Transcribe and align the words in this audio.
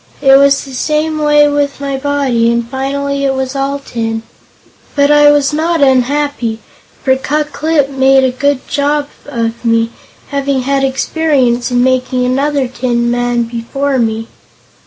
It 0.19 0.35
was 0.37 0.63
the 0.65 0.73
same 0.73 1.19
way 1.19 1.47
with 1.47 1.79
my 1.79 1.95
body, 1.95 2.51
and 2.51 2.67
finally 2.67 3.27
I 3.27 3.29
was 3.29 3.55
all 3.55 3.77
tin. 3.77 4.23
But 4.95 5.11
I 5.11 5.29
was 5.29 5.53
not 5.53 5.81
unhappy, 5.83 6.57
for 7.03 7.15
Ku 7.15 7.43
Klip 7.43 7.87
made 7.91 8.23
a 8.23 8.31
good 8.31 8.67
job 8.67 9.09
of 9.27 9.63
me, 9.63 9.91
having 10.29 10.61
had 10.61 10.83
experience 10.83 11.69
in 11.69 11.83
making 11.83 12.25
another 12.25 12.67
tin 12.67 13.11
man 13.11 13.43
before 13.43 13.99
me." 13.99 14.27